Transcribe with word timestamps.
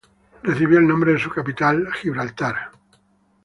Recibió 0.41 0.79
el 0.79 0.87
nombre 0.87 1.13
de 1.13 1.19
su 1.19 1.29
capital 1.29 1.87
Gibraltar. 1.93 2.71